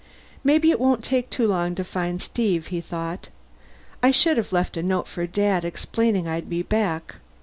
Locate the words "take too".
1.03-1.45